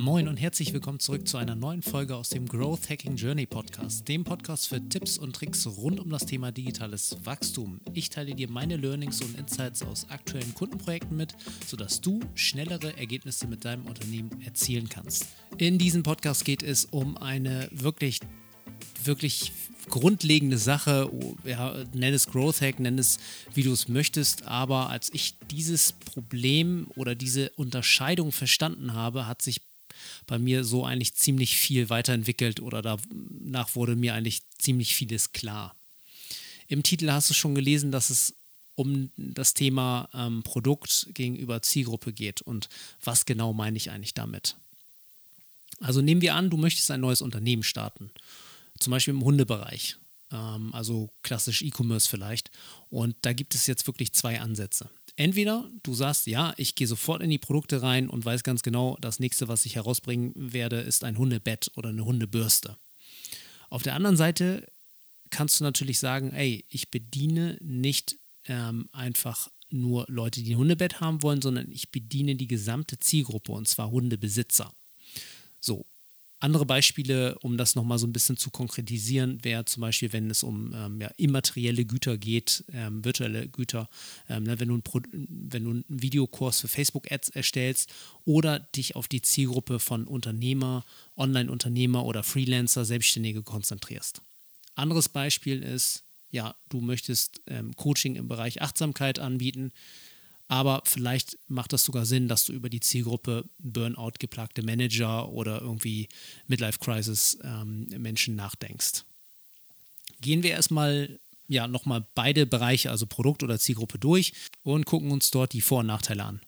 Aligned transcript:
Moin 0.00 0.28
und 0.28 0.38
herzlich 0.38 0.72
willkommen 0.72 0.98
zurück 0.98 1.28
zu 1.28 1.36
einer 1.36 1.54
neuen 1.54 1.82
Folge 1.82 2.16
aus 2.16 2.30
dem 2.30 2.46
Growth 2.46 2.88
Hacking 2.88 3.16
Journey 3.16 3.44
Podcast, 3.44 4.08
dem 4.08 4.24
Podcast 4.24 4.68
für 4.68 4.80
Tipps 4.88 5.18
und 5.18 5.36
Tricks 5.36 5.66
rund 5.66 6.00
um 6.00 6.08
das 6.08 6.24
Thema 6.24 6.52
digitales 6.52 7.18
Wachstum. 7.24 7.82
Ich 7.92 8.08
teile 8.08 8.34
dir 8.34 8.48
meine 8.48 8.78
Learnings 8.78 9.20
und 9.20 9.38
Insights 9.38 9.82
aus 9.82 10.08
aktuellen 10.08 10.54
Kundenprojekten 10.54 11.18
mit, 11.18 11.34
sodass 11.66 12.00
du 12.00 12.18
schnellere 12.34 12.96
Ergebnisse 12.96 13.46
mit 13.46 13.66
deinem 13.66 13.84
Unternehmen 13.84 14.40
erzielen 14.40 14.88
kannst. 14.88 15.26
In 15.58 15.76
diesem 15.76 16.02
Podcast 16.02 16.46
geht 16.46 16.62
es 16.62 16.86
um 16.86 17.18
eine 17.18 17.68
wirklich 17.70 18.20
wirklich 19.04 19.52
grundlegende 19.90 20.56
Sache, 20.56 21.10
ja, 21.44 21.74
nenn 21.92 22.14
es 22.14 22.26
Growth 22.26 22.62
Hack, 22.62 22.80
nenn 22.80 22.98
es 22.98 23.18
wie 23.52 23.62
du 23.62 23.72
es 23.72 23.88
möchtest, 23.88 24.46
aber 24.46 24.88
als 24.88 25.12
ich 25.12 25.38
dieses 25.50 25.92
Problem 25.92 26.86
oder 26.96 27.14
diese 27.14 27.50
Unterscheidung 27.56 28.32
verstanden 28.32 28.94
habe, 28.94 29.26
hat 29.26 29.42
sich 29.42 29.60
bei 30.26 30.38
mir 30.38 30.64
so 30.64 30.84
eigentlich 30.84 31.14
ziemlich 31.14 31.56
viel 31.56 31.90
weiterentwickelt 31.90 32.60
oder 32.60 32.82
danach 32.82 33.74
wurde 33.74 33.96
mir 33.96 34.14
eigentlich 34.14 34.40
ziemlich 34.58 34.94
vieles 34.94 35.32
klar. 35.32 35.74
Im 36.68 36.82
Titel 36.82 37.10
hast 37.10 37.30
du 37.30 37.34
schon 37.34 37.54
gelesen, 37.54 37.90
dass 37.90 38.10
es 38.10 38.34
um 38.76 39.10
das 39.16 39.54
Thema 39.54 40.08
ähm, 40.14 40.42
Produkt 40.42 41.08
gegenüber 41.12 41.60
Zielgruppe 41.62 42.12
geht 42.12 42.40
und 42.40 42.68
was 43.02 43.26
genau 43.26 43.52
meine 43.52 43.76
ich 43.76 43.90
eigentlich 43.90 44.14
damit. 44.14 44.56
Also 45.80 46.00
nehmen 46.00 46.22
wir 46.22 46.34
an, 46.34 46.50
du 46.50 46.56
möchtest 46.56 46.90
ein 46.90 47.00
neues 47.00 47.20
Unternehmen 47.20 47.62
starten 47.62 48.10
zum 48.80 48.90
Beispiel 48.90 49.14
im 49.14 49.22
Hundebereich, 49.22 49.96
ähm, 50.32 50.74
also 50.74 51.10
klassisch 51.22 51.62
E-Commerce 51.62 52.08
vielleicht. 52.08 52.50
Und 52.88 53.14
da 53.22 53.32
gibt 53.32 53.54
es 53.54 53.66
jetzt 53.66 53.86
wirklich 53.86 54.12
zwei 54.12 54.40
Ansätze. 54.40 54.90
Entweder 55.20 55.70
du 55.82 55.92
sagst, 55.92 56.28
ja, 56.28 56.54
ich 56.56 56.76
gehe 56.76 56.86
sofort 56.86 57.20
in 57.20 57.28
die 57.28 57.36
Produkte 57.36 57.82
rein 57.82 58.08
und 58.08 58.24
weiß 58.24 58.42
ganz 58.42 58.62
genau, 58.62 58.96
das 59.02 59.20
nächste, 59.20 59.48
was 59.48 59.66
ich 59.66 59.76
herausbringen 59.76 60.32
werde, 60.34 60.80
ist 60.80 61.04
ein 61.04 61.18
Hundebett 61.18 61.70
oder 61.76 61.90
eine 61.90 62.06
Hundebürste. 62.06 62.78
Auf 63.68 63.82
der 63.82 63.96
anderen 63.96 64.16
Seite 64.16 64.66
kannst 65.28 65.60
du 65.60 65.64
natürlich 65.64 65.98
sagen, 65.98 66.32
ey, 66.32 66.64
ich 66.70 66.90
bediene 66.90 67.58
nicht 67.60 68.16
ähm, 68.46 68.88
einfach 68.92 69.50
nur 69.68 70.06
Leute, 70.08 70.40
die 70.42 70.54
ein 70.54 70.58
Hundebett 70.58 71.00
haben 71.00 71.22
wollen, 71.22 71.42
sondern 71.42 71.70
ich 71.70 71.90
bediene 71.90 72.34
die 72.34 72.48
gesamte 72.48 72.98
Zielgruppe 72.98 73.52
und 73.52 73.68
zwar 73.68 73.90
Hundebesitzer. 73.90 74.72
So, 75.60 75.84
andere 76.40 76.64
Beispiele, 76.64 77.38
um 77.40 77.58
das 77.58 77.74
nochmal 77.74 77.98
so 77.98 78.06
ein 78.06 78.12
bisschen 78.12 78.38
zu 78.38 78.50
konkretisieren, 78.50 79.44
wäre 79.44 79.66
zum 79.66 79.82
Beispiel, 79.82 80.12
wenn 80.12 80.30
es 80.30 80.42
um 80.42 80.72
ähm, 80.74 81.00
ja, 81.00 81.10
immaterielle 81.18 81.84
Güter 81.84 82.16
geht, 82.16 82.64
ähm, 82.72 83.04
virtuelle 83.04 83.46
Güter, 83.48 83.88
ähm, 84.28 84.44
ne, 84.44 84.58
wenn, 84.58 84.68
du 84.68 84.76
ein 84.76 84.82
wenn 85.12 85.64
du 85.64 85.70
einen 85.70 85.84
Videokurs 85.88 86.60
für 86.60 86.68
Facebook-Ads 86.68 87.28
erstellst 87.30 87.92
oder 88.24 88.58
dich 88.58 88.96
auf 88.96 89.06
die 89.06 89.20
Zielgruppe 89.20 89.78
von 89.78 90.06
Unternehmer, 90.06 90.84
Online-Unternehmer 91.16 92.06
oder 92.06 92.22
Freelancer, 92.22 92.86
Selbstständige 92.86 93.42
konzentrierst. 93.42 94.22
Anderes 94.74 95.10
Beispiel 95.10 95.62
ist, 95.62 96.04
ja, 96.30 96.54
du 96.70 96.80
möchtest 96.80 97.42
ähm, 97.48 97.76
Coaching 97.76 98.16
im 98.16 98.28
Bereich 98.28 98.62
Achtsamkeit 98.62 99.18
anbieten 99.18 99.72
aber 100.50 100.82
vielleicht 100.84 101.38
macht 101.46 101.72
das 101.72 101.84
sogar 101.84 102.04
Sinn, 102.04 102.26
dass 102.26 102.44
du 102.44 102.52
über 102.52 102.68
die 102.68 102.80
Zielgruppe 102.80 103.44
Burnout 103.60 104.14
geplagte 104.18 104.64
Manager 104.64 105.28
oder 105.28 105.60
irgendwie 105.60 106.08
Midlife 106.48 106.80
Crisis 106.80 107.38
ähm, 107.44 107.86
Menschen 107.96 108.34
nachdenkst. 108.34 109.04
Gehen 110.20 110.42
wir 110.42 110.50
erstmal 110.50 111.20
ja 111.46 111.68
nochmal 111.68 112.04
beide 112.16 112.46
Bereiche, 112.46 112.90
also 112.90 113.06
Produkt 113.06 113.44
oder 113.44 113.60
Zielgruppe 113.60 114.00
durch 114.00 114.32
und 114.64 114.86
gucken 114.86 115.12
uns 115.12 115.30
dort 115.30 115.52
die 115.52 115.60
Vor- 115.60 115.80
und 115.80 115.86
Nachteile 115.86 116.24
an. 116.24 116.40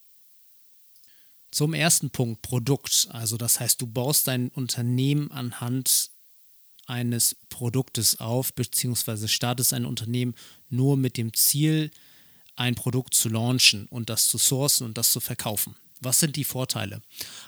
Zum 1.53 1.73
ersten 1.73 2.11
Punkt 2.11 2.43
Produkt, 2.43 3.07
also 3.13 3.37
das 3.37 3.61
heißt, 3.61 3.81
du 3.81 3.87
baust 3.87 4.27
dein 4.27 4.49
Unternehmen 4.49 5.31
anhand 5.31 6.11
eines 6.87 7.37
Produktes 7.51 8.19
auf, 8.19 8.53
beziehungsweise 8.53 9.29
startest 9.29 9.73
ein 9.73 9.87
Unternehmen 9.87 10.35
nur 10.71 10.97
mit 10.97 11.17
dem 11.17 11.33
Ziel, 11.35 11.93
ein 12.63 12.77
Produkt 12.77 13.15
zu 13.15 13.29
launchen 13.29 13.87
und 13.87 14.09
das 14.09 14.29
zu 14.29 14.39
sourcen 14.39 14.87
und 14.87 14.97
das 14.97 15.13
zu 15.13 15.19
verkaufen. 15.19 15.75
Was 16.01 16.19
sind 16.19 16.35
die 16.35 16.45
Vorteile? 16.45 17.01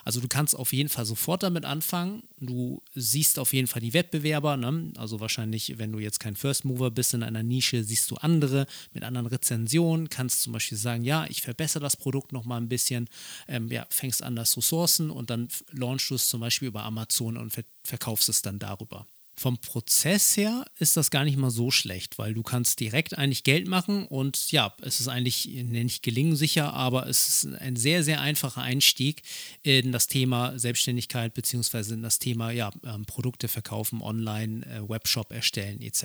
Also 0.04 0.20
du 0.20 0.28
kannst 0.28 0.56
auf 0.56 0.72
jeden 0.72 0.88
Fall 0.88 1.04
sofort 1.04 1.42
damit 1.42 1.64
anfangen. 1.64 2.22
Du 2.38 2.82
siehst 2.94 3.40
auf 3.40 3.52
jeden 3.52 3.66
Fall 3.66 3.82
die 3.82 3.94
Wettbewerber. 3.94 4.56
Ne? 4.56 4.92
Also 4.96 5.18
wahrscheinlich, 5.18 5.78
wenn 5.78 5.90
du 5.90 5.98
jetzt 5.98 6.20
kein 6.20 6.36
First 6.36 6.64
Mover 6.64 6.92
bist 6.92 7.14
in 7.14 7.24
einer 7.24 7.42
Nische, 7.42 7.82
siehst 7.82 8.10
du 8.10 8.16
andere 8.16 8.66
mit 8.92 9.02
anderen 9.02 9.26
Rezensionen. 9.26 10.08
Kannst 10.08 10.42
zum 10.42 10.52
Beispiel 10.52 10.78
sagen, 10.78 11.02
ja, 11.02 11.26
ich 11.28 11.42
verbessere 11.42 11.82
das 11.82 11.96
Produkt 11.96 12.32
noch 12.32 12.44
mal 12.44 12.58
ein 12.58 12.68
bisschen. 12.68 13.08
Ähm, 13.48 13.68
ja, 13.72 13.86
fängst 13.90 14.22
an, 14.22 14.36
das 14.36 14.52
zu 14.52 14.60
sourcen 14.60 15.10
und 15.10 15.30
dann 15.30 15.48
launchst 15.72 16.10
du 16.10 16.14
es 16.14 16.28
zum 16.28 16.40
Beispiel 16.40 16.68
über 16.68 16.84
Amazon 16.84 17.36
und 17.36 17.52
verkaufst 17.82 18.28
es 18.28 18.42
dann 18.42 18.60
darüber. 18.60 19.04
Vom 19.36 19.58
Prozess 19.58 20.36
her 20.36 20.64
ist 20.78 20.96
das 20.96 21.10
gar 21.10 21.24
nicht 21.24 21.36
mal 21.36 21.50
so 21.50 21.72
schlecht, 21.72 22.18
weil 22.18 22.34
du 22.34 22.44
kannst 22.44 22.78
direkt 22.78 23.18
eigentlich 23.18 23.42
Geld 23.42 23.66
machen 23.66 24.06
und 24.06 24.52
ja, 24.52 24.74
es 24.80 25.00
ist 25.00 25.08
eigentlich 25.08 25.46
nicht 25.46 26.04
gelingensicher, 26.04 26.72
aber 26.72 27.08
es 27.08 27.44
ist 27.44 27.54
ein 27.56 27.74
sehr, 27.74 28.04
sehr 28.04 28.20
einfacher 28.20 28.62
Einstieg 28.62 29.22
in 29.62 29.90
das 29.90 30.06
Thema 30.06 30.56
Selbstständigkeit 30.58 31.34
beziehungsweise 31.34 31.94
in 31.94 32.02
das 32.02 32.20
Thema 32.20 32.52
ja, 32.52 32.70
ähm, 32.84 33.06
Produkte 33.06 33.48
verkaufen, 33.48 34.02
online, 34.02 34.64
äh, 34.66 34.88
Webshop 34.88 35.32
erstellen 35.32 35.82
etc. 35.82 36.04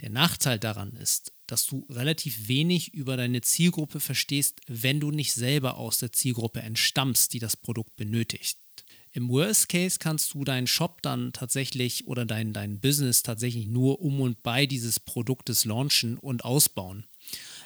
Der 0.00 0.08
Nachteil 0.08 0.58
daran 0.58 0.92
ist, 0.96 1.32
dass 1.46 1.66
du 1.66 1.86
relativ 1.90 2.48
wenig 2.48 2.94
über 2.94 3.18
deine 3.18 3.42
Zielgruppe 3.42 4.00
verstehst, 4.00 4.60
wenn 4.66 5.00
du 5.00 5.10
nicht 5.10 5.34
selber 5.34 5.76
aus 5.76 5.98
der 5.98 6.12
Zielgruppe 6.12 6.60
entstammst, 6.60 7.34
die 7.34 7.38
das 7.38 7.58
Produkt 7.58 7.94
benötigt. 7.96 8.58
Im 9.12 9.28
Worst 9.28 9.68
Case 9.68 9.98
kannst 9.98 10.32
du 10.32 10.44
deinen 10.44 10.66
Shop 10.66 11.02
dann 11.02 11.32
tatsächlich 11.32 12.08
oder 12.08 12.24
dein, 12.24 12.52
dein 12.54 12.80
Business 12.80 13.22
tatsächlich 13.22 13.66
nur 13.66 14.00
um 14.00 14.20
und 14.20 14.42
bei 14.42 14.64
dieses 14.66 14.98
Produktes 14.98 15.66
launchen 15.66 16.16
und 16.16 16.44
ausbauen, 16.44 17.04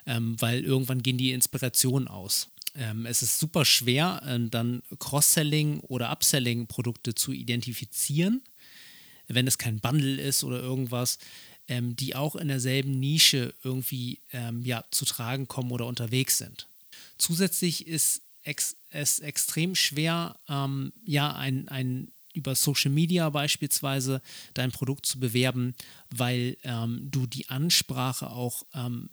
ähm, 0.06 0.36
weil 0.40 0.64
irgendwann 0.64 1.02
gehen 1.02 1.18
die 1.18 1.30
Inspirationen 1.30 2.08
aus. 2.08 2.50
Ähm, 2.74 3.06
es 3.06 3.22
ist 3.22 3.38
super 3.38 3.64
schwer, 3.64 4.20
äh, 4.26 4.48
dann 4.50 4.82
Cross-Selling 4.98 5.80
oder 5.80 6.10
Upselling-Produkte 6.10 7.14
zu 7.14 7.32
identifizieren, 7.32 8.42
wenn 9.28 9.46
es 9.46 9.56
kein 9.56 9.78
Bundle 9.78 10.20
ist 10.20 10.42
oder 10.42 10.60
irgendwas, 10.60 11.18
ähm, 11.68 11.94
die 11.94 12.16
auch 12.16 12.34
in 12.34 12.48
derselben 12.48 12.98
Nische 12.98 13.54
irgendwie 13.62 14.18
ähm, 14.32 14.64
ja, 14.64 14.84
zu 14.90 15.04
tragen 15.04 15.46
kommen 15.46 15.70
oder 15.70 15.86
unterwegs 15.86 16.38
sind. 16.38 16.68
Zusätzlich 17.18 17.86
ist 17.86 18.22
ex 18.46 18.76
es 18.90 19.18
extrem 19.18 19.74
schwer, 19.74 20.36
ähm, 20.48 20.92
ja, 21.04 21.34
ein, 21.34 21.68
ein 21.68 22.12
über 22.32 22.54
Social 22.54 22.90
Media 22.90 23.28
beispielsweise 23.30 24.20
dein 24.54 24.70
Produkt 24.70 25.06
zu 25.06 25.18
bewerben, 25.18 25.74
weil 26.10 26.56
ähm, 26.62 27.08
du 27.10 27.26
die 27.26 27.48
Ansprache 27.48 28.30
auch, 28.30 28.64
ähm, 28.74 29.08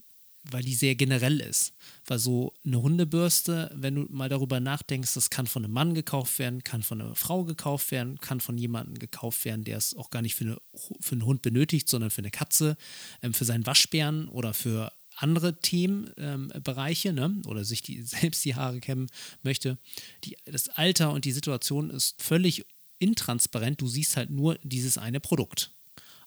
weil 0.51 0.61
die 0.61 0.75
sehr 0.75 0.95
generell 0.95 1.39
ist. 1.39 1.73
Weil 2.05 2.19
so 2.19 2.53
eine 2.65 2.81
Hundebürste, 2.81 3.71
wenn 3.73 3.95
du 3.95 4.05
mal 4.09 4.27
darüber 4.27 4.59
nachdenkst, 4.59 5.13
das 5.13 5.29
kann 5.29 5.47
von 5.47 5.63
einem 5.63 5.73
Mann 5.73 5.93
gekauft 5.93 6.37
werden, 6.37 6.65
kann 6.65 6.83
von 6.83 7.01
einer 7.01 7.15
Frau 7.15 7.45
gekauft 7.45 7.91
werden, 7.91 8.19
kann 8.19 8.41
von 8.41 8.57
jemandem 8.57 8.99
gekauft 8.99 9.45
werden, 9.45 9.63
der 9.63 9.77
es 9.77 9.95
auch 9.95 10.09
gar 10.09 10.21
nicht 10.21 10.35
für, 10.35 10.43
eine, 10.43 10.57
für 10.99 11.13
einen 11.13 11.25
Hund 11.25 11.41
benötigt, 11.41 11.87
sondern 11.87 12.11
für 12.11 12.21
eine 12.21 12.31
Katze, 12.31 12.75
ähm, 13.21 13.33
für 13.33 13.45
seinen 13.45 13.65
Waschbären 13.65 14.27
oder 14.27 14.53
für 14.53 14.91
andere 15.23 15.59
Themenbereiche 15.59 17.09
ähm, 17.09 17.15
ne, 17.15 17.41
oder 17.47 17.63
sich 17.63 17.81
die, 17.81 18.01
selbst 18.03 18.45
die 18.45 18.55
Haare 18.55 18.79
kämmen 18.79 19.07
möchte. 19.41 19.77
Die, 20.25 20.37
das 20.45 20.69
Alter 20.69 21.11
und 21.11 21.25
die 21.25 21.31
Situation 21.31 21.89
ist 21.89 22.21
völlig 22.21 22.65
intransparent. 22.99 23.81
Du 23.81 23.87
siehst 23.87 24.17
halt 24.17 24.29
nur 24.29 24.59
dieses 24.63 24.97
eine 24.97 25.19
Produkt. 25.19 25.71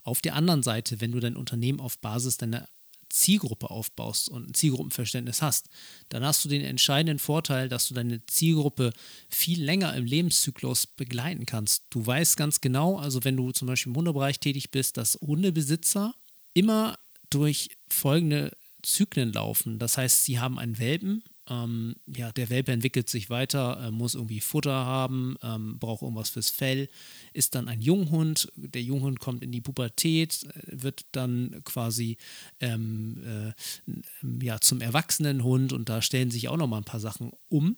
Auf 0.02 0.20
der 0.20 0.34
anderen 0.34 0.62
Seite, 0.62 1.00
wenn 1.00 1.12
du 1.12 1.20
dein 1.20 1.36
Unternehmen 1.36 1.80
auf 1.80 1.98
Basis 1.98 2.36
deiner 2.36 2.68
Zielgruppe 3.08 3.70
aufbaust 3.70 4.28
und 4.28 4.48
ein 4.48 4.54
Zielgruppenverständnis 4.54 5.42
hast, 5.42 5.68
dann 6.08 6.24
hast 6.24 6.44
du 6.44 6.48
den 6.48 6.62
entscheidenden 6.62 7.18
Vorteil, 7.18 7.68
dass 7.68 7.88
du 7.88 7.94
deine 7.94 8.24
Zielgruppe 8.26 8.92
viel 9.28 9.62
länger 9.62 9.94
im 9.94 10.04
Lebenszyklus 10.04 10.86
begleiten 10.86 11.46
kannst. 11.46 11.84
Du 11.90 12.04
weißt 12.04 12.36
ganz 12.36 12.60
genau, 12.60 12.96
also 12.96 13.24
wenn 13.24 13.36
du 13.36 13.52
zum 13.52 13.68
Beispiel 13.68 13.92
im 13.92 13.96
Hundebereich 13.96 14.40
tätig 14.40 14.70
bist, 14.70 14.96
dass 14.96 15.18
Hundebesitzer 15.20 16.14
immer 16.54 16.98
durch 17.30 17.70
folgende 17.88 18.56
Zyklen 18.86 19.32
laufen. 19.32 19.78
Das 19.78 19.98
heißt, 19.98 20.24
sie 20.24 20.38
haben 20.38 20.58
einen 20.58 20.78
Welpen. 20.78 21.22
Ähm, 21.48 21.94
ja, 22.06 22.32
der 22.32 22.50
Welpe 22.50 22.72
entwickelt 22.72 23.08
sich 23.08 23.30
weiter, 23.30 23.80
äh, 23.80 23.90
muss 23.90 24.14
irgendwie 24.14 24.40
Futter 24.40 24.72
haben, 24.84 25.36
ähm, 25.42 25.78
braucht 25.78 26.02
irgendwas 26.02 26.30
fürs 26.30 26.50
Fell, 26.50 26.88
ist 27.32 27.54
dann 27.54 27.68
ein 27.68 27.80
Junghund. 27.80 28.50
Der 28.56 28.82
Junghund 28.82 29.20
kommt 29.20 29.44
in 29.44 29.52
die 29.52 29.60
Pubertät, 29.60 30.42
äh, 30.42 30.82
wird 30.82 31.04
dann 31.12 31.62
quasi 31.64 32.16
ähm, 32.58 33.54
äh, 33.86 34.44
ja, 34.44 34.60
zum 34.60 34.80
erwachsenen 34.80 35.44
Hund 35.44 35.72
und 35.72 35.88
da 35.88 36.02
stellen 36.02 36.32
sich 36.32 36.48
auch 36.48 36.56
nochmal 36.56 36.80
ein 36.80 36.84
paar 36.84 37.00
Sachen 37.00 37.30
um. 37.48 37.76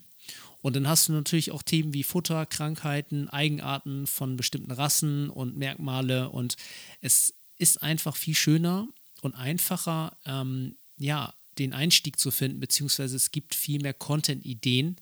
Und 0.61 0.77
dann 0.77 0.89
hast 0.89 1.09
du 1.09 1.13
natürlich 1.13 1.53
auch 1.53 1.63
Themen 1.63 1.95
wie 1.95 2.03
Futter, 2.03 2.47
Krankheiten, 2.47 3.29
Eigenarten 3.29 4.07
von 4.07 4.37
bestimmten 4.37 4.73
Rassen 4.73 5.31
und 5.31 5.57
Merkmale. 5.57 6.31
Und 6.31 6.57
es 7.01 7.35
ist 7.59 7.83
einfach 7.83 8.17
viel 8.17 8.35
schöner 8.35 8.89
und 9.23 9.35
einfacher, 9.35 10.17
ähm, 10.27 10.75
ja, 10.99 11.35
den 11.59 11.73
Einstieg 11.73 12.19
zu 12.19 12.31
finden, 12.31 12.61
beziehungsweise 12.61 13.17
es 13.17 13.31
gibt 13.33 13.55
viel 13.55 13.81
mehr 13.81 13.95
Content-Ideen, 13.95 14.97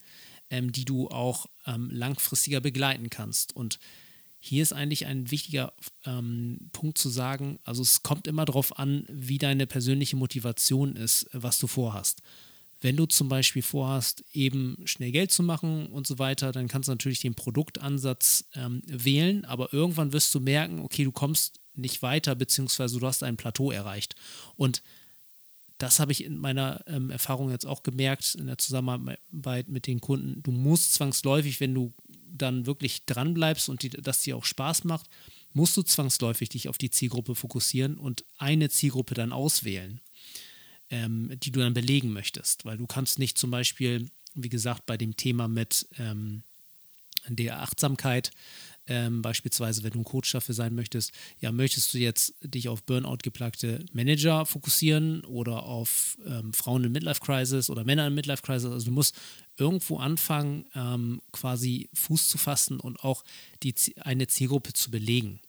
ähm, 0.51 0.73
die 0.73 0.85
du 0.85 1.09
auch 1.09 1.47
ähm, 1.67 1.91
langfristiger 1.91 2.61
begleiten 2.61 3.11
kannst. 3.11 3.55
Und 3.55 3.79
hier 4.39 4.63
ist 4.63 4.73
eigentlich 4.73 5.07
ein 5.07 5.31
wichtiger 5.31 5.73
ähm, 6.05 6.71
Punkt 6.73 6.99
zu 6.99 7.09
sagen, 7.09 7.59
also 7.65 7.83
es 7.83 8.03
kommt 8.03 8.27
immer 8.27 8.45
darauf 8.45 8.79
an, 8.79 9.05
wie 9.09 9.39
deine 9.39 9.67
persönliche 9.67 10.17
Motivation 10.17 10.95
ist, 10.97 11.29
was 11.33 11.59
du 11.59 11.67
vorhast. 11.67 12.23
Wenn 12.81 12.97
du 12.97 13.07
zum 13.07 13.29
Beispiel 13.29 13.63
vorhast, 13.63 14.23
eben 14.33 14.77
schnell 14.85 15.11
Geld 15.11 15.33
zu 15.33 15.43
machen 15.43 15.87
und 15.87 16.07
so 16.07 16.19
weiter, 16.19 16.53
dann 16.53 16.69
kannst 16.69 16.89
du 16.89 16.93
natürlich 16.93 17.21
den 17.21 17.35
Produktansatz 17.35 18.45
ähm, 18.55 18.83
wählen, 18.87 19.45
aber 19.47 19.73
irgendwann 19.73 20.13
wirst 20.13 20.35
du 20.35 20.41
merken, 20.41 20.81
okay, 20.81 21.05
du 21.05 21.13
kommst 21.13 21.59
nicht 21.75 22.03
weiter, 22.03 22.35
beziehungsweise 22.35 22.99
du 22.99 23.07
hast 23.07 23.23
ein 23.23 23.37
Plateau 23.37 23.71
erreicht. 23.71 24.15
Und 24.57 24.83
das 25.79 26.01
habe 26.01 26.13
ich 26.13 26.25
in 26.25 26.39
meiner 26.39 26.83
ähm, 26.87 27.11
Erfahrung 27.11 27.51
jetzt 27.51 27.67
auch 27.67 27.83
gemerkt, 27.83 28.35
in 28.35 28.47
der 28.47 28.59
Zusammenarbeit 28.59 29.69
mit 29.69 29.87
den 29.87 30.01
Kunden. 30.01 30.43
Du 30.43 30.51
musst 30.51 30.95
zwangsläufig, 30.95 31.61
wenn 31.61 31.75
du 31.75 31.93
dann 32.09 32.67
wirklich 32.67 33.05
dran 33.05 33.35
bleibst 33.35 33.69
und 33.69 33.83
die, 33.83 33.91
das 33.91 34.23
dir 34.23 34.37
auch 34.37 34.45
Spaß 34.45 34.85
macht, 34.85 35.07
musst 35.53 35.77
du 35.77 35.83
zwangsläufig 35.83 36.49
dich 36.49 36.69
auf 36.69 36.79
die 36.79 36.91
Zielgruppe 36.91 37.35
fokussieren 37.35 37.99
und 37.99 38.25
eine 38.39 38.69
Zielgruppe 38.69 39.15
dann 39.15 39.33
auswählen, 39.33 40.01
ähm, 40.91 41.33
die 41.43 41.51
du 41.51 41.61
dann 41.61 41.75
belegen 41.75 42.13
möchtest. 42.13 42.65
Weil 42.65 42.79
du 42.79 42.87
kannst 42.87 43.19
nicht 43.19 43.39
zum 43.39 43.51
Beispiel, 43.51 44.09
wie 44.35 44.49
gesagt, 44.49 44.87
bei 44.87 44.97
dem 44.97 45.17
Thema 45.17 45.49
mit 45.49 45.89
ähm, 45.99 46.43
der 47.29 47.61
Achtsamkeit 47.63 48.31
ähm, 48.89 49.23
beispielsweise, 49.23 49.83
wenn 49.83 49.93
du 49.93 50.01
ein 50.01 50.05
Coach 50.05 50.31
dafür 50.33 50.55
sein 50.55 50.75
möchtest, 50.75 51.13
ja, 51.41 51.51
möchtest 51.51 51.93
du 51.93 51.99
jetzt 51.99 52.35
dich 52.43 52.69
auf 52.69 52.83
Burnout 52.85 53.19
geplagte 53.23 53.85
Manager 53.93 54.47
fokussieren 54.47 55.25
oder 55.25 55.65
auf 55.65 56.17
ähm, 56.25 56.53
Frauen 56.53 56.85
in 56.85 56.93
Midlife 56.93 57.21
Crisis 57.21 57.69
oder 57.69 57.85
Männer 57.85 58.07
in 58.07 58.15
Midlife 58.15 58.43
Crisis? 58.43 58.71
Also 58.71 58.87
du 58.87 58.93
musst 58.93 59.17
irgendwo 59.57 59.99
anfangen, 59.99 60.67
ähm, 60.75 61.21
quasi 61.33 61.89
Fuß 61.95 62.29
zu 62.29 62.39
fassen 62.39 62.79
und 62.79 63.03
auch 63.03 63.25
die, 63.63 63.75
eine 64.01 64.27
Zielgruppe 64.29 64.73
zu 64.73 64.91
belegen. 64.91 65.41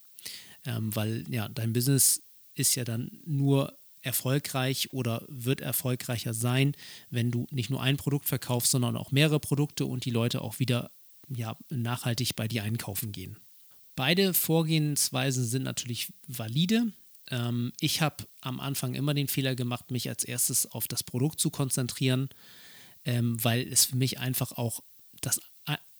Ähm, 0.65 0.95
weil 0.95 1.23
ja, 1.29 1.47
dein 1.49 1.73
Business 1.73 2.23
ist 2.55 2.75
ja 2.75 2.83
dann 2.83 3.11
nur 3.25 3.77
erfolgreich 4.01 4.93
oder 4.93 5.23
wird 5.27 5.61
erfolgreicher 5.61 6.33
sein, 6.33 6.73
wenn 7.09 7.29
du 7.29 7.45
nicht 7.51 7.69
nur 7.69 7.81
ein 7.81 7.97
Produkt 7.97 8.25
verkaufst, 8.25 8.71
sondern 8.71 8.95
auch 8.95 9.11
mehrere 9.11 9.39
Produkte 9.39 9.85
und 9.85 10.05
die 10.05 10.11
Leute 10.11 10.41
auch 10.41 10.59
wieder 10.59 10.91
ja, 11.29 11.57
nachhaltig 11.69 12.35
bei 12.35 12.47
dir 12.47 12.63
einkaufen 12.63 13.11
gehen. 13.11 13.37
Beide 13.95 14.33
Vorgehensweisen 14.33 15.45
sind 15.45 15.63
natürlich 15.63 16.13
valide. 16.27 16.93
Ähm, 17.29 17.73
ich 17.79 18.01
habe 18.01 18.27
am 18.41 18.59
Anfang 18.59 18.93
immer 18.93 19.13
den 19.13 19.27
Fehler 19.27 19.55
gemacht, 19.55 19.91
mich 19.91 20.09
als 20.09 20.23
erstes 20.23 20.71
auf 20.71 20.87
das 20.87 21.03
Produkt 21.03 21.39
zu 21.39 21.49
konzentrieren, 21.49 22.29
ähm, 23.05 23.43
weil 23.43 23.67
es 23.67 23.85
für 23.85 23.95
mich 23.95 24.19
einfach 24.19 24.51
auch 24.53 24.83
das 25.21 25.39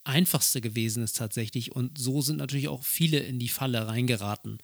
einfachste 0.07 0.61
gewesen 0.61 1.03
ist 1.03 1.17
tatsächlich. 1.17 1.75
Und 1.75 1.97
so 1.97 2.21
sind 2.21 2.37
natürlich 2.37 2.69
auch 2.69 2.83
viele 2.83 3.19
in 3.19 3.39
die 3.39 3.49
Falle 3.49 3.87
reingeraten. 3.87 4.59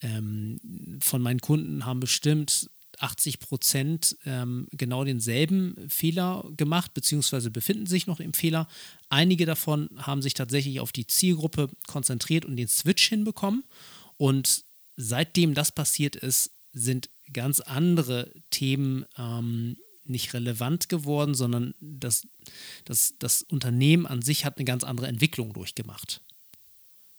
Ähm, 0.00 0.98
von 1.00 1.22
meinen 1.22 1.40
Kunden 1.40 1.86
haben 1.86 2.00
bestimmt 2.00 2.68
80 2.98 3.40
Prozent 3.40 4.16
ähm, 4.24 4.66
genau 4.72 5.04
denselben 5.04 5.76
Fehler 5.88 6.44
gemacht, 6.56 6.94
beziehungsweise 6.94 7.50
befinden 7.50 7.86
sich 7.86 8.06
noch 8.06 8.20
im 8.20 8.34
Fehler. 8.34 8.68
Einige 9.08 9.46
davon 9.46 9.90
haben 9.96 10.22
sich 10.22 10.34
tatsächlich 10.34 10.80
auf 10.80 10.92
die 10.92 11.06
Zielgruppe 11.06 11.68
konzentriert 11.86 12.44
und 12.44 12.56
den 12.56 12.68
Switch 12.68 13.08
hinbekommen. 13.08 13.64
Und 14.16 14.64
seitdem 14.96 15.54
das 15.54 15.72
passiert 15.72 16.16
ist, 16.16 16.50
sind 16.72 17.08
ganz 17.32 17.60
andere 17.60 18.32
Themen 18.50 19.04
ähm, 19.16 19.76
nicht 20.04 20.32
relevant 20.34 20.88
geworden, 20.88 21.34
sondern 21.34 21.74
das, 21.80 22.26
das, 22.84 23.14
das 23.18 23.42
Unternehmen 23.42 24.06
an 24.06 24.22
sich 24.22 24.44
hat 24.44 24.56
eine 24.56 24.64
ganz 24.64 24.84
andere 24.84 25.06
Entwicklung 25.06 25.52
durchgemacht. 25.52 26.22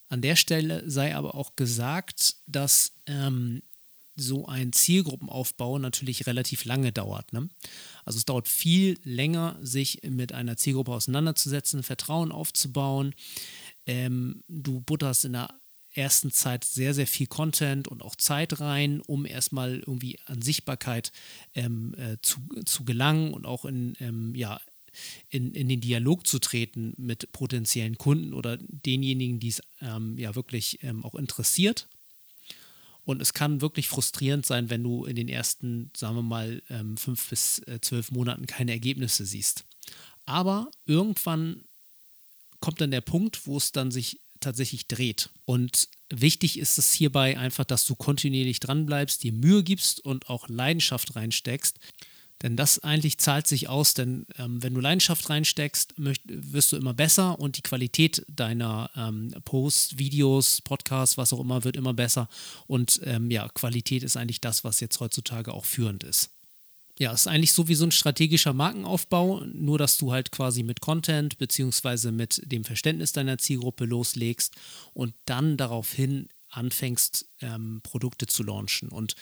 An 0.09 0.21
der 0.21 0.35
Stelle 0.35 0.89
sei 0.89 1.15
aber 1.15 1.35
auch 1.35 1.55
gesagt, 1.55 2.35
dass 2.47 2.93
ähm, 3.05 3.61
so 4.19 4.48
ein 4.48 4.74
Zielgruppenaufbau 4.74 5.80
natürlich 5.80 6.27
relativ 6.27 6.66
lange 6.66 6.92
dauert. 6.92 7.33
Ne? 7.33 7.50
Also 8.06 8.18
es 8.18 8.25
dauert 8.25 8.48
viel 8.48 8.98
länger, 9.04 9.57
sich 9.62 10.01
mit 10.04 10.33
einer 10.33 10.57
Zielgruppe 10.57 10.92
auseinanderzusetzen, 10.92 11.83
Vertrauen 11.83 12.31
aufzubauen. 12.31 13.13
Ähm, 13.86 14.44
du 14.48 14.81
butterst 14.81 15.25
in 15.25 15.33
der 15.33 15.50
ersten 15.94 16.31
Zeit 16.31 16.63
sehr, 16.63 16.94
sehr 16.94 17.07
viel 17.07 17.27
Content 17.27 17.88
und 17.88 18.04
auch 18.04 18.16
Zeit 18.16 18.60
rein, 18.60 19.01
um 19.01 19.25
erstmal 19.25 19.80
irgendwie 19.80 20.19
an 20.25 20.42
Sichtbarkeit 20.42 21.12
ähm, 21.56 21.95
äh, 21.98 22.18
zu, 22.21 22.39
zu 22.66 22.86
gelangen 22.86 23.33
und 23.33 23.45
auch 23.45 23.66
in, 23.66 23.95
ähm, 24.00 24.36
ja, 24.36 24.62
in, 25.30 25.54
in 25.54 25.68
den 25.68 25.81
Dialog 25.81 26.25
zu 26.27 26.39
treten 26.39 26.94
mit 26.98 27.31
potenziellen 27.31 27.98
Kunden 27.98 28.33
oder 28.33 28.57
denjenigen, 28.57 29.39
die 29.39 29.50
es 29.50 29.62
ähm, 29.81 30.18
ja 30.18 30.36
wirklich 30.36 30.83
ähm, 30.83 31.04
auch 31.04 31.16
interessiert. 31.16 31.88
Und 33.09 33.23
es 33.23 33.33
kann 33.33 33.61
wirklich 33.61 33.88
frustrierend 33.88 34.45
sein, 34.45 34.69
wenn 34.69 34.83
du 34.83 35.03
in 35.06 35.15
den 35.15 35.29
ersten, 35.29 35.89
sagen 35.97 36.17
wir 36.17 36.21
mal, 36.21 36.61
ähm, 36.69 36.95
fünf 36.95 37.31
bis 37.31 37.57
äh, 37.65 37.81
zwölf 37.81 38.11
Monaten 38.11 38.45
keine 38.45 38.71
Ergebnisse 38.71 39.25
siehst. 39.25 39.65
Aber 40.27 40.69
irgendwann 40.85 41.63
kommt 42.59 42.81
dann 42.81 42.91
der 42.91 43.01
Punkt, 43.01 43.47
wo 43.47 43.57
es 43.57 43.71
dann 43.71 43.89
sich 43.89 44.19
tatsächlich 44.41 44.88
dreht. 44.88 45.31
Und 45.45 45.89
wichtig 46.11 46.59
ist 46.59 46.77
es 46.77 46.94
hierbei 46.94 47.35
einfach, 47.35 47.65
dass 47.65 47.88
du 47.88 47.95
kontinuierlich 47.95 48.59
dranbleibst, 48.59 49.23
dir 49.23 49.33
Mühe 49.33 49.63
gibst 49.63 50.06
und 50.06 50.29
auch 50.29 50.47
Leidenschaft 50.47 51.15
reinsteckst. 51.15 51.79
Denn 52.41 52.56
das 52.56 52.80
eigentlich 52.80 53.18
zahlt 53.18 53.47
sich 53.47 53.68
aus, 53.68 53.94
denn 53.94 54.25
ähm, 54.38 54.63
wenn 54.63 54.74
du 54.74 54.80
Leidenschaft 54.80 55.30
reinsteckst, 55.30 56.00
möcht, 56.00 56.21
wirst 56.25 56.71
du 56.71 56.77
immer 56.77 56.94
besser 56.94 57.38
und 57.39 57.57
die 57.57 57.62
Qualität 57.62 58.25
deiner 58.30 58.89
ähm, 58.95 59.33
Posts, 59.44 59.97
Videos, 59.97 60.62
Podcasts, 60.62 61.18
was 61.18 61.33
auch 61.33 61.41
immer, 61.41 61.65
wird 61.65 61.75
immer 61.75 61.94
besser. 61.94 62.30
Und 62.65 63.01
ähm, 63.03 63.30
ja, 63.30 63.50
Qualität 63.50 64.03
ist 64.03 64.15
eigentlich 64.15 64.39
das, 64.39 64.63
was 64.63 64.80
jetzt 64.80 65.00
heutzutage 65.01 65.53
auch 65.53 65.65
führend 65.65 66.03
ist. 66.03 66.31
Ja, 66.97 67.13
ist 67.13 67.27
eigentlich 67.27 67.53
so 67.53 67.69
wie 67.69 67.75
so 67.75 67.86
ein 67.86 67.91
strategischer 67.91 68.53
Markenaufbau, 68.53 69.45
nur 69.45 69.77
dass 69.77 69.97
du 69.97 70.12
halt 70.12 70.31
quasi 70.31 70.63
mit 70.63 70.81
Content 70.81 71.38
beziehungsweise 71.38 72.12
mit 72.12 72.42
dem 72.45 72.65
Verständnis 72.65 73.13
deiner 73.13 73.38
Zielgruppe 73.38 73.85
loslegst 73.85 74.56
und 74.94 75.13
dann 75.25 75.56
daraufhin 75.56 76.27
anfängst, 76.50 77.30
ähm, 77.42 77.80
Produkte 77.83 78.27
zu 78.27 78.44
launchen. 78.44 78.89
Und 78.89 79.15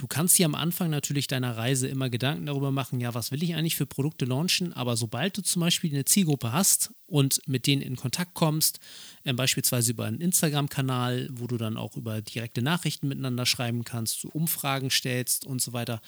Du 0.00 0.06
kannst 0.06 0.38
dir 0.38 0.46
am 0.46 0.54
Anfang 0.54 0.88
natürlich 0.88 1.26
deiner 1.26 1.58
Reise 1.58 1.86
immer 1.86 2.08
Gedanken 2.08 2.46
darüber 2.46 2.70
machen, 2.70 3.00
ja, 3.00 3.12
was 3.12 3.32
will 3.32 3.42
ich 3.42 3.54
eigentlich 3.54 3.76
für 3.76 3.84
Produkte 3.84 4.24
launchen, 4.24 4.72
aber 4.72 4.96
sobald 4.96 5.36
du 5.36 5.42
zum 5.42 5.60
Beispiel 5.60 5.92
eine 5.92 6.06
Zielgruppe 6.06 6.54
hast 6.54 6.94
und 7.04 7.42
mit 7.46 7.66
denen 7.66 7.82
in 7.82 7.96
Kontakt 7.96 8.32
kommst, 8.32 8.80
äh, 9.24 9.34
beispielsweise 9.34 9.90
über 9.90 10.06
einen 10.06 10.22
Instagram-Kanal, 10.22 11.28
wo 11.32 11.46
du 11.46 11.58
dann 11.58 11.76
auch 11.76 11.98
über 11.98 12.22
direkte 12.22 12.62
Nachrichten 12.62 13.08
miteinander 13.08 13.44
schreiben 13.44 13.84
kannst, 13.84 14.24
du 14.24 14.30
Umfragen 14.30 14.88
stellst 14.88 15.44
und 15.44 15.60
so 15.60 15.74
weiter, 15.74 16.00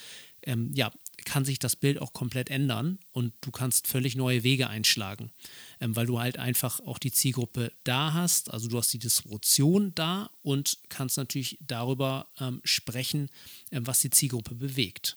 ähm, 0.45 0.71
ja, 0.73 0.91
kann 1.25 1.45
sich 1.45 1.59
das 1.59 1.77
Bild 1.77 2.01
auch 2.01 2.13
komplett 2.13 2.51
ändern 2.51 2.99
und 3.13 3.33
du 3.41 3.51
kannst 3.51 3.87
völlig 3.87 4.17
neue 4.17 4.43
Wege 4.43 4.69
einschlagen, 4.69 5.31
ähm, 5.81 5.97
weil 5.97 6.07
du 6.07 6.21
halt 6.21 6.39
einfach 6.39 6.81
auch 6.81 6.99
die 6.99 7.13
Zielgruppe 7.13 7.73
da 7.85 8.13
hast, 8.13 8.51
also 8.51 8.69
du 8.69 8.79
hast 8.79 8.93
die 8.93 8.99
Distribution 8.99 9.93
da 9.95 10.31
und 10.43 10.79
kannst 10.89 11.17
natürlich 11.17 11.59
darüber 11.61 12.27
ähm, 12.41 12.61
sprechen, 12.65 13.29
äh, 13.71 13.81
was 13.83 14.01
die 14.01 14.11
Zielgruppe 14.11 14.55
bewegt. 14.55 15.17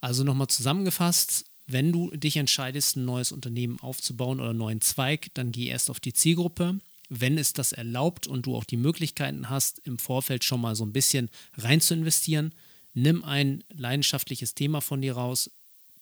Also 0.00 0.24
nochmal 0.24 0.48
zusammengefasst, 0.48 1.46
wenn 1.66 1.92
du 1.92 2.10
dich 2.10 2.36
entscheidest, 2.36 2.96
ein 2.96 3.04
neues 3.04 3.32
Unternehmen 3.32 3.78
aufzubauen 3.80 4.40
oder 4.40 4.50
einen 4.50 4.58
neuen 4.58 4.80
Zweig, 4.80 5.32
dann 5.34 5.52
geh 5.52 5.66
erst 5.66 5.90
auf 5.90 6.00
die 6.00 6.12
Zielgruppe. 6.12 6.78
Wenn 7.08 7.38
es 7.38 7.52
das 7.52 7.72
erlaubt 7.72 8.26
und 8.26 8.46
du 8.46 8.56
auch 8.56 8.64
die 8.64 8.76
Möglichkeiten 8.76 9.48
hast, 9.48 9.80
im 9.84 9.98
Vorfeld 9.98 10.44
schon 10.44 10.60
mal 10.60 10.74
so 10.74 10.84
ein 10.84 10.92
bisschen 10.92 11.30
rein 11.56 11.80
zu 11.80 11.94
investieren, 11.94 12.52
nimm 12.94 13.24
ein 13.24 13.64
leidenschaftliches 13.72 14.54
Thema 14.54 14.80
von 14.80 15.00
dir 15.00 15.14
raus, 15.14 15.50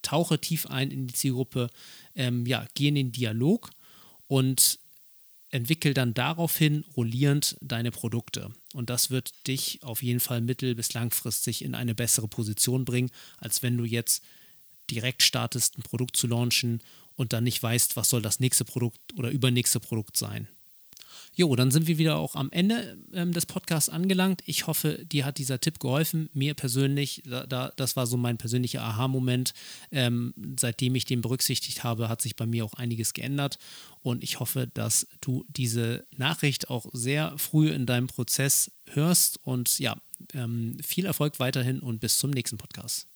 tauche 0.03 0.41
tief 0.41 0.67
ein 0.67 0.91
in 0.91 1.07
die 1.07 1.15
Zielgruppe, 1.15 1.71
ähm, 2.15 2.47
ja, 2.47 2.67
geh 2.75 2.89
in 2.89 2.95
den 2.95 3.13
Dialog 3.13 3.71
und 4.27 4.79
entwickel 5.51 5.95
dann 5.95 6.15
daraufhin 6.15 6.85
rollierend 6.97 7.57
deine 7.61 7.91
Produkte. 7.91 8.53
Und 8.73 8.89
das 8.89 9.11
wird 9.11 9.47
dich 9.49 9.83
auf 9.83 10.03
jeden 10.03 10.21
Fall 10.21 10.41
mittel- 10.41 10.75
bis 10.75 10.95
langfristig 10.95 11.63
in 11.65 11.75
eine 11.75 11.95
bessere 11.95 12.29
Position 12.29 12.85
bringen, 12.85 13.11
als 13.39 13.63
wenn 13.63 13.77
du 13.77 13.85
jetzt 13.85 14.23
direkt 14.91 15.23
startest, 15.23 15.77
ein 15.79 15.83
Produkt 15.83 16.17
zu 16.17 16.27
launchen 16.27 16.81
und 17.17 17.33
dann 17.33 17.45
nicht 17.45 17.63
weißt, 17.63 17.97
was 17.97 18.09
soll 18.09 18.23
das 18.23 18.41
nächste 18.41 18.65
Produkt 18.65 19.01
oder 19.17 19.31
übernächste 19.31 19.81
Produkt 19.81 20.17
sein. 20.17 20.49
Jo, 21.33 21.55
dann 21.55 21.71
sind 21.71 21.87
wir 21.87 21.99
wieder 21.99 22.17
auch 22.17 22.35
am 22.35 22.51
Ende 22.51 22.99
ähm, 23.13 23.33
des 23.33 23.47
Podcasts 23.47 23.89
angelangt. 23.89 24.43
Ich 24.47 24.67
hoffe, 24.67 25.05
dir 25.05 25.25
hat 25.25 25.39
dieser 25.39 25.61
Tipp 25.61 25.79
geholfen. 25.79 26.29
Mir 26.33 26.55
persönlich, 26.55 27.23
da, 27.25 27.47
da 27.47 27.73
das 27.77 27.97
war 27.97 28.07
so 28.07 28.17
mein 28.17 28.37
persönlicher 28.37 28.83
Aha-Moment. 28.83 29.53
Ähm, 29.93 30.35
seitdem 30.59 30.95
ich 30.97 31.05
den 31.05 31.21
berücksichtigt 31.21 31.85
habe, 31.85 32.09
hat 32.09 32.21
sich 32.21 32.35
bei 32.35 32.47
mir 32.47 32.65
auch 32.65 32.75
einiges 32.75 33.13
geändert. 33.13 33.59
Und 34.03 34.25
ich 34.25 34.41
hoffe, 34.41 34.69
dass 34.75 35.07
du 35.21 35.45
diese 35.49 36.05
Nachricht 36.17 36.69
auch 36.69 36.87
sehr 36.93 37.37
früh 37.39 37.71
in 37.71 37.87
deinem 37.87 38.09
Prozess 38.09 38.73
hörst. 38.87 39.39
Und 39.45 39.79
ja, 39.79 39.97
ähm, 40.35 40.77
viel 40.83 41.07
Erfolg 41.07 41.39
weiterhin 41.39 41.81
und 41.81 42.01
bis 42.01 42.19
zum 42.19 42.31
nächsten 42.31 42.59
Podcast. 42.59 43.10